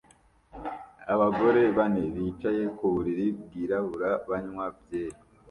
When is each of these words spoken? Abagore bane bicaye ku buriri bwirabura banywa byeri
Abagore 1.13 1.61
bane 1.77 2.03
bicaye 2.15 2.63
ku 2.77 2.85
buriri 2.93 3.27
bwirabura 3.43 4.09
banywa 4.29 4.65
byeri 4.79 5.17